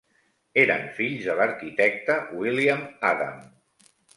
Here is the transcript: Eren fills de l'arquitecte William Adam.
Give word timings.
Eren 0.61 0.87
fills 0.99 1.27
de 1.27 1.35
l'arquitecte 1.41 2.17
William 2.41 2.85
Adam. 3.15 3.41